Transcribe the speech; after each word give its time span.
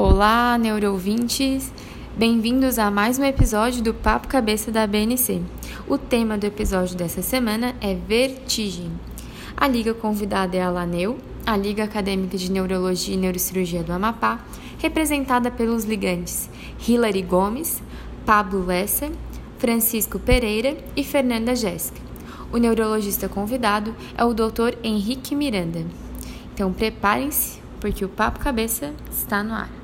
Olá, 0.00 0.56
neurovintes! 0.56 1.72
Bem-vindos 2.16 2.78
a 2.78 2.88
mais 2.88 3.18
um 3.18 3.24
episódio 3.24 3.82
do 3.82 3.92
Papo 3.92 4.28
Cabeça 4.28 4.70
da 4.70 4.86
BNC. 4.86 5.42
O 5.88 5.98
tema 5.98 6.38
do 6.38 6.46
episódio 6.46 6.96
dessa 6.96 7.20
semana 7.20 7.74
é 7.80 7.96
vertigem. 7.96 8.92
A 9.56 9.66
liga 9.66 9.92
convidada 9.92 10.56
é 10.56 10.62
a 10.62 10.70
LANEU, 10.70 11.18
a 11.44 11.56
Liga 11.56 11.82
Acadêmica 11.82 12.38
de 12.38 12.48
Neurologia 12.48 13.12
e 13.12 13.16
Neurocirurgia 13.16 13.82
do 13.82 13.92
Amapá, 13.92 14.38
representada 14.78 15.50
pelos 15.50 15.82
ligantes 15.82 16.48
Hilary 16.86 17.22
Gomes, 17.22 17.82
Pablo 18.24 18.64
Lessa, 18.64 19.10
Francisco 19.58 20.20
Pereira 20.20 20.76
e 20.94 21.02
Fernanda 21.02 21.56
Jéssica. 21.56 22.00
O 22.52 22.56
neurologista 22.58 23.28
convidado 23.28 23.92
é 24.16 24.24
o 24.24 24.32
Dr. 24.32 24.78
Henrique 24.80 25.34
Miranda. 25.34 25.84
Então 26.54 26.72
preparem-se, 26.72 27.58
porque 27.80 28.04
o 28.04 28.08
Papo 28.08 28.38
Cabeça 28.38 28.94
está 29.10 29.42
no 29.42 29.54
ar. 29.54 29.77